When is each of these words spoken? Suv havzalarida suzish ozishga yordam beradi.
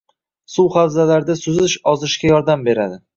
Suv 0.53 0.69
havzalarida 0.77 1.35
suzish 1.41 1.75
ozishga 1.93 2.31
yordam 2.33 2.65
beradi. 2.69 2.99